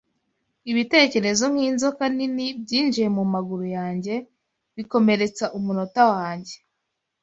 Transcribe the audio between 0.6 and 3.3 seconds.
ibitekerezo nkinzoka nini Byinjiye